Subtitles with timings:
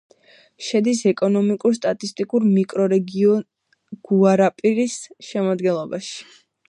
[0.67, 3.45] შედის ეკონომიკურ-სტატისტიკურ მიკრორეგიონ
[4.11, 4.97] გუარაპარის
[5.29, 6.19] შემადგენლობაში.